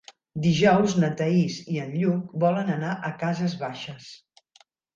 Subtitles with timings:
[0.45, 4.13] Dijous na Thaís i en Lluc volen anar a Cases Baixes.